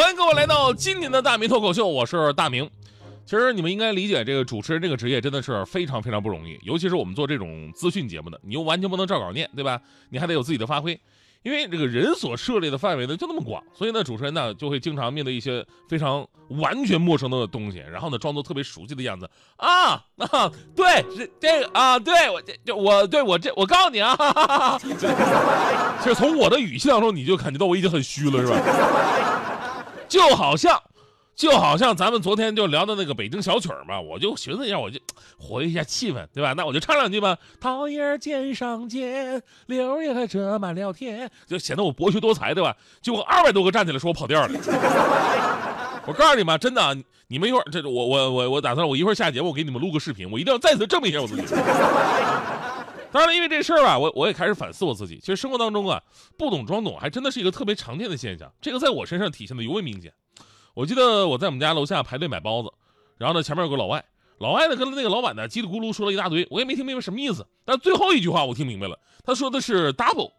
[0.00, 2.70] 欢迎各位来到今年的大明脱口秀，我是大明。
[3.26, 9.78] 其实你们应该理解，这个主持人这个职业真的是非常非常不容易，尤其是我们做这种资讯节目的，你又完全不能照稿念，对吧？
[10.08, 10.98] 你还得有自己的发挥，
[11.42, 29.29] 因为这个人所涉猎的范围呢就那么广，所以呢，主持人呢就会经常面对一些非常完全陌生的东西，然后呢装作特别熟悉的样子啊啊，对，是这个啊，对我这我对我这我告诉你啊，哈哈哈其实从我的语气当中你就感觉到我已经很虚了，是吧？
[30.10, 30.82] 就好像，
[31.34, 34.98] 就好像咱们昨天就聊的那个北京小曲儿嘛，我就寻思一下，我就
[35.38, 36.52] 活跃一下气氛，对吧？
[36.54, 37.38] 那我就唱两句吧。
[37.58, 42.76] 桃叶尖上尖，柳叶遮满了天，就显得我博学多才，对吧？
[43.00, 44.50] 结果二百多个站起来说我跑调了。
[46.06, 46.96] 我告诉你们，真的，
[47.28, 51.42] 你们一会儿这我我我我打算我一会儿下节目我给你们录个视频，我一定要再次证明一下我自己。
[53.12, 55.18] 当然了，因为这事儿吧，我我也开始反思我自己。
[55.18, 56.00] 其实生活当中啊，
[56.38, 58.52] 不懂装懂还真的是一个特别常见的现象。
[58.60, 60.12] 这个在我身上体现的尤为明显。
[60.74, 62.72] 我记得我在我们家楼下排队买包子，
[63.18, 64.04] 然后呢前面有个老外，
[64.38, 67.44] 老外呢跟那个老板呢叽里咕噜说了一大堆，我也没听明白什么意思。
[67.64, 70.30] 但最后一句话我听明白了，他说的是 double。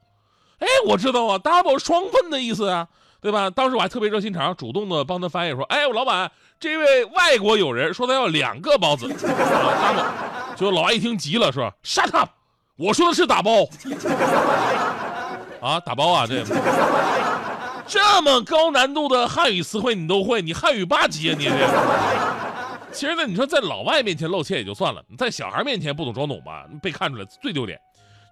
[0.59, 2.87] 哎，我知道啊，double 双份的意思啊，
[3.19, 3.49] 对吧？
[3.49, 10.55] 当时我还特别热心肠，主动的帮他翻译说，哎，我老板，这位外国友人说他要两个包子 double。
[10.55, 12.29] 结果老外一听急了，说 shut up。
[12.81, 13.63] 我说的是打包，
[15.61, 16.43] 啊，打包啊，这
[17.85, 21.51] 这么高难度的汉语词汇你都会，你汉语八级啊你这。
[22.91, 27.79] 其实呢，你说在老外面前露怯也就算了，你在小孩面前不懂装懂吧，被看出来最丢脸。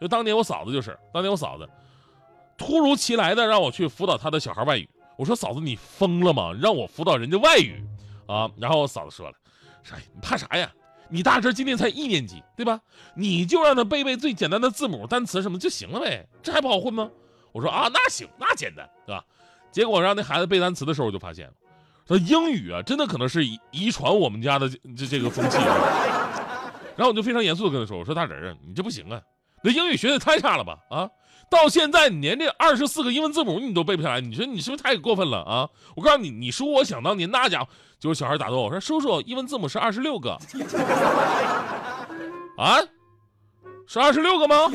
[0.02, 1.70] 就当年我嫂子就是，当年我嫂子
[2.58, 6.52] 突如其来的让我去辅导她的小孩外语，我说嫂子你疯了吗？
[6.60, 7.86] 让我辅导人家外语
[8.28, 8.50] 啊？
[8.58, 9.36] 然后我嫂子说了，
[9.84, 10.72] 说你怕啥呀？
[11.10, 12.80] 你大侄今年才一年级，对吧？
[13.16, 17.10] 你就让他背背最简单的字母、单词什么就行了呗，这还不好混吗？
[17.52, 19.24] 我说啊，那行，那简单，对吧？
[19.72, 21.54] 结果让那孩子背单词的时候，我就发现了，
[22.08, 25.58] 说英语啊，真的可能是遗传我们家的这这个风气。
[26.96, 29.22] 然后我就非常严肃的跟他说：“我说大侄啊，你这不行啊，
[29.64, 30.78] 那英语学的太差了吧？
[30.90, 31.10] 啊，
[31.50, 35.68] 到现在你连这二十四个英文字母你都背不下来，你说你是不是太过分了啊？
[35.96, 37.68] 我告诉你，你说我想当年那家伙。”
[38.00, 40.32] 就是小孩打斗我说：“叔叔，英文字母是二十六个。”
[42.58, 42.80] 啊，
[43.86, 44.72] 是二十六个吗？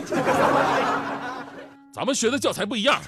[1.91, 3.01] 咱们学的教材不一样，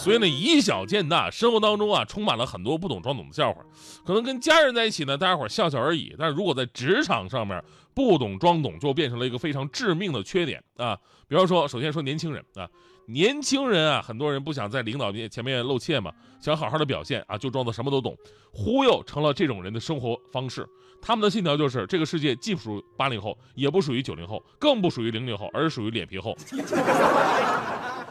[0.00, 3.62] 所以呢，以小见大，生活当中啊，充满了很多不懂装懂的笑话。
[4.04, 6.14] 可能跟家人在一起呢，大家伙笑笑而已。
[6.18, 7.62] 但是如果在职场上面，
[7.92, 10.96] 不懂装懂就变成了一个非常致命的缺点啊。
[11.28, 12.66] 比方说，首先说年轻人啊。
[13.06, 18.16] 年轻人啊，很多人不想在领导面前面露怯嘛，想好好的表现啊，就装作什么都懂，
[18.52, 20.64] 忽悠成了这种人的生活方式。
[21.02, 26.36] 他们的信条就是：这个世界既不属于八零后，也不属于九零后，更不属于零零后，而属于脸皮厚。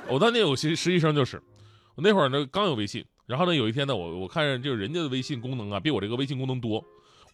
[0.10, 1.42] 我当年有些实习生就是，
[2.02, 6.84] 那会儿呢刚有微信，然后呢有一天呢，我我看着就是人家的微信功能啊，比我这个微信功能多。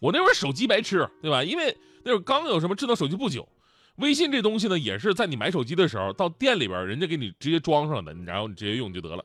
[0.00, 1.42] 我那会儿手机白痴，对吧？
[1.42, 3.48] 因为那会儿刚有什么智能手机不久。
[3.96, 9.24] 微信这东西呢，也是在你买手机的时候，到店里边人家给你直接装上的，然后你直接用就得了。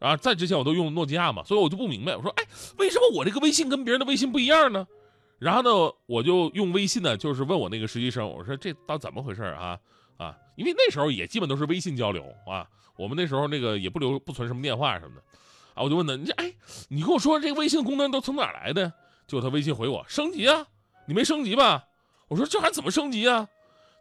[0.00, 2.44] 啊，在之前我都用诺基亚嘛，所以我就不明白，我说，哎，
[2.78, 4.84] 为什么我这个微信跟别人的微信不一样呢？
[5.38, 9.78] 然后呢，我就用微信呢，就是问我那个实习生，我说这到怎么回事啊？
[10.16, 12.66] 啊，因为那时候也基本都是微信交流啊，
[13.00, 15.22] 我们那时候那个也不留不存什么电话什么的，
[15.74, 16.52] 啊，我就问他，你这，哎，
[16.88, 18.92] 你跟我说这个微信功能都从哪来的？
[19.26, 20.66] 结果他微信回我，升级啊，
[21.06, 21.84] 你没升级吧？
[22.28, 23.48] 我说这还怎么升级啊？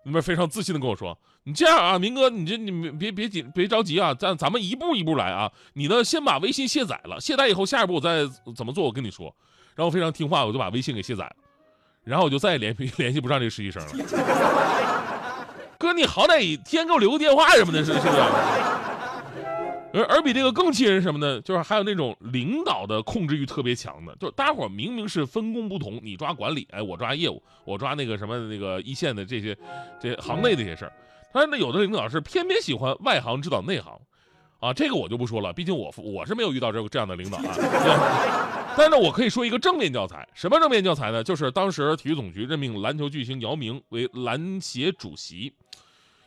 [0.03, 5.51] 那边非常自信的跟我说：“你这样啊，明哥，你这你别别紧，别着急啊，咱咱们一步一步来啊。
[5.73, 9.33] 你呢，先把微信卸载了，卸载以后，下一步我再怎么做，我跟你说。”
[9.75, 11.35] 然后非常听话，我就把微信给卸载了，
[12.03, 13.89] 然后我就再也联系 联系不上这个实习生了。
[15.77, 18.78] 哥，你好歹天天给我留个电话什么的，是是不是？
[19.91, 21.41] 而而比这个更气人什么呢？
[21.41, 29.57] 就是还有那种领导的控制欲特别强的，就是大家伙明明是分工不同，你抓管理，哎，我抓业务，我抓那个什么那个一线的这些
[29.99, 30.93] 这行内的一些事儿。
[31.33, 33.99] 但是呢，有的领导是偏偏喜欢外行指导内行，
[34.59, 37.55] 啊，这个我就不说了，毕竟我我是没有遇到这这样的领导啊。
[38.77, 41.23] 但是呢，我可以说一个正面教材，什么正面教材呢？
[41.23, 45.51] 就是当时体育总局任命篮球巨星姚明为篮协主席。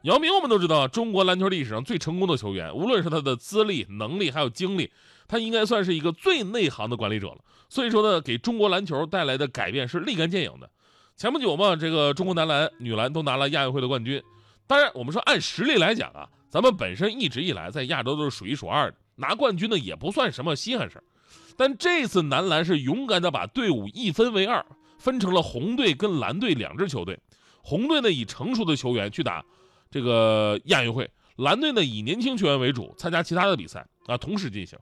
[0.03, 4.91] 姚明，我们都知道，中国篮球历史上最成功的球员，无论是他的资历、能力，还有经历，
[5.29, 7.39] 他应该算是一个最内行的管理者了。
[7.69, 10.69] 所以说呢，给中国篮球带来的改变是立竿见影的。
[11.17, 14.21] 前不久嘛，这个中国男篮、女篮都拿了亚运会的冠军。
[14.67, 21.05] 当然，我们说按实力来讲啊，咱们本身一直以来在亚洲都是数一数二的，拿冠军呢也不算什么稀罕事儿。
[21.57, 24.67] 但这次男篮是勇敢的把队伍一分为二，
[24.99, 27.17] 分成了红队跟蓝队两支球队。
[27.63, 29.45] 红队呢以成熟的球员去打
[29.93, 34.77] 这个亚运会，蓝队呢以年轻球员为主，参加其他的比赛啊，同时进行。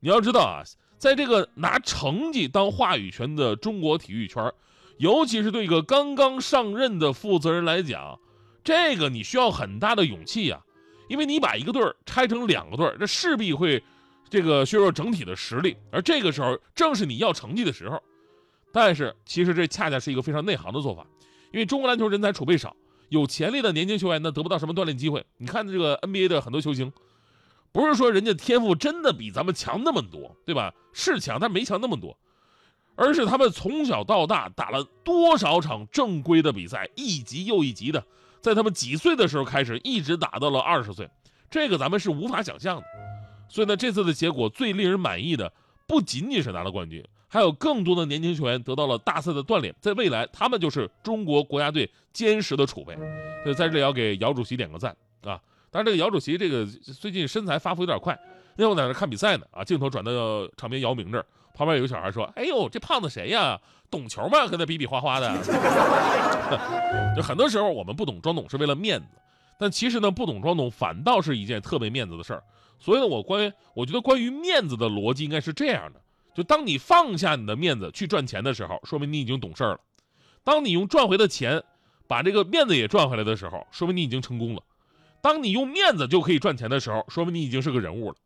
[0.00, 0.64] 你要知道啊，
[0.98, 4.52] 在这个拿成绩当话语权的中国体育圈，
[4.96, 8.18] 尤其是对一个刚刚上任的负责人来讲，
[8.64, 10.62] 这个你需要很大的勇气呀，
[11.08, 13.82] 因为你把一个队拆成两个队，这势必会
[14.30, 18.02] 这个削弱整体的实力，而这个时候正是你要成绩的时候。
[18.72, 21.06] 但是其实这恰恰是一个非常内行的做法，
[21.52, 22.74] 因为中国篮球人才储备少，
[23.08, 25.24] 有潜力的年轻球员呢得不到什么锻炼机会。
[25.36, 26.92] 你看这个 NBA 的很多球星，
[27.72, 30.74] 不是说人家天赋真的比咱们强那么多，对吧？
[30.92, 32.16] 是强，但没强那么多，
[32.94, 38.04] 而是他们从小到大打了多少场正规的比赛，一级又一级的，
[38.40, 41.10] 在他们几岁的时候开始，一直打到了二十岁，
[41.50, 42.84] 这个咱们是无法想象的。
[43.48, 45.52] 所以呢，这次的结果最令人满意的，
[45.86, 47.04] 不仅仅是拿了冠军。
[47.34, 52.94] 还有更多的年轻球员得到了大赛的锻炼，在未来他们就是中国国家队坚实的储备。
[53.42, 55.42] 所以在这里要给姚主席点个赞啊！
[55.68, 58.16] 当然，这个姚主席这个最近身材发福有点快，
[58.54, 63.60] 那天我在那看比赛呢啊，镜头转到场边姚明这儿，旁边有个小孩说：“哎呦，这胖子谁呀？
[63.90, 64.46] 懂球吗？
[64.46, 65.28] 跟他比比划划的。
[67.16, 69.06] ”就很多时候我们不懂装懂是为了面子，
[69.58, 72.44] 但其实呢，不懂装懂反倒是一件特别面子的事儿。
[72.78, 76.00] 所以呢，我关于我觉得关于面子的逻辑应该是这样的。
[76.34, 79.80] 就当你放下你的面子去赚钱的时候，说明你已经懂事儿了；
[80.42, 81.62] 当你用赚回的钱
[82.06, 84.60] 把这个面子也赚回来的时候，说明你已经成功了；
[85.22, 88.16] 当你用面子就可以赚钱的时候，说明你已经是个人物了；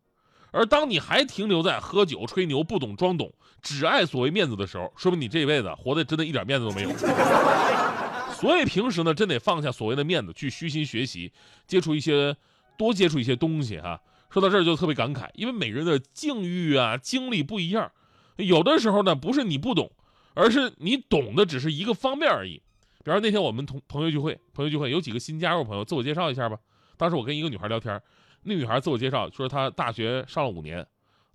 [0.51, 6.91] 而当你还停留在喝酒吹牛、不懂装懂、只爱所谓面子的时候，说明你这一辈子活的真的一点面子都没有。
[8.33, 11.31] 所以平时呢，真得放下所谓的面子，去虚心学习，
[11.67, 12.35] 接触一些
[12.77, 14.01] 多接触一些东西哈。
[14.29, 17.91] 说到这儿就特别感慨，因为每个人的境遇啊、经历不一样。
[18.39, 19.91] 有的时候呢，不是你不懂，
[20.33, 22.61] 而是你懂的只是一个方面而已。
[23.03, 26.57] 比方那天我们同朋友聚会，朋友聚会有几个新加入朋友，自我介绍一下吧。
[26.97, 28.01] 当时我跟一个女孩聊天，
[28.43, 30.85] 那女孩自我介绍说她大学上了五年，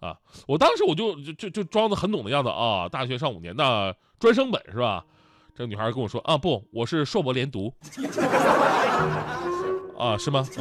[0.01, 0.17] 啊，
[0.47, 5.05] 我当时我就就就装的很懂的样子啊，大学上五年，那专升本是吧？
[5.55, 7.73] 这女孩跟我说啊，不，我是硕博连读，
[9.99, 10.43] 啊，是吗？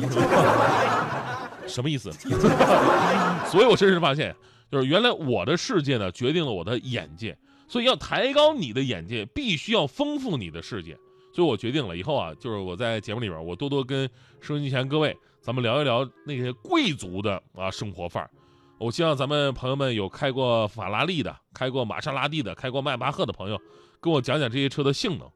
[1.65, 2.11] 什么意思？
[3.49, 4.35] 所以我深深发现。
[4.73, 7.37] 就是原来我的世界呢，决定了我的眼界，
[7.67, 10.97] 所以要抬高你的眼界，必须要丰富你的世界。
[11.31, 14.09] 所以我决定了以后啊，就是我在节目里边，我多多跟
[14.41, 18.31] 收音机前各位，咱们聊一聊那些贵族的啊生活范儿。
[18.79, 23.61] 我希望咱们朋友们有开过法拉利的、开过玛莎拉蒂的、开过迈巴赫的朋友，
[24.01, 25.29] 跟我讲讲这些车的性能，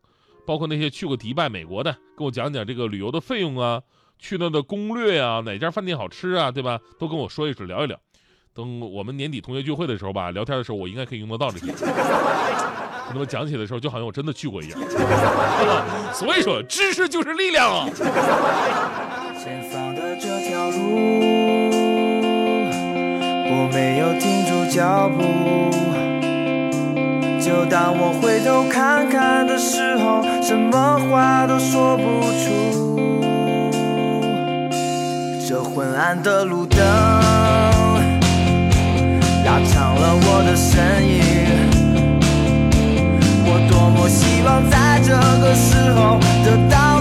[0.47, 3.83] 包括那些去过迪拜、美国的，跟我讲讲这个旅游的费用啊，
[4.17, 6.81] 去那的攻略啊，哪家饭店好吃啊，对吧？
[6.97, 7.99] 都跟我说一说，聊一聊。
[8.57, 11.67] 等我们年底同学聚会的时候吧，聊天的时候，我应该可以用得到这些。
[13.13, 14.79] 那么讲起的时候，就好像我真的去过一样。
[16.11, 17.87] 所以说，知识就是力量啊！
[19.39, 21.69] 前方的这条路，
[23.45, 25.21] 我没有停住脚步。
[27.39, 32.03] 就当我回头看看的时候，什么话都说不
[32.41, 32.97] 出。
[35.47, 37.76] 这昏暗的路灯。
[39.57, 41.17] 拉长了我的身影，
[43.43, 45.09] 我多么希望在这
[45.41, 46.96] 个时候得到